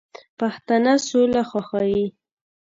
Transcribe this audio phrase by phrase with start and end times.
[0.39, 2.05] پښتانه سوله خوښوي